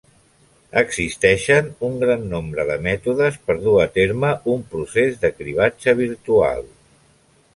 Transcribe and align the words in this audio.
Existeixen 0.81 1.67
un 1.89 1.99
gran 2.03 2.23
nombre 2.31 2.65
de 2.69 2.77
mètodes 2.87 3.37
per 3.49 3.57
dur 3.67 3.75
a 3.83 3.87
terme 3.99 4.33
un 4.55 4.63
procés 4.73 5.21
de 5.27 5.33
cribratge 5.37 5.97
virtual. 6.03 6.67